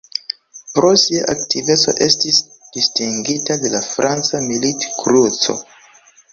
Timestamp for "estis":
2.07-2.41